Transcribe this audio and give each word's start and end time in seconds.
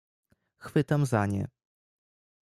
"Chwytam 0.59 1.05
za 1.05 1.25
nie." 1.27 1.47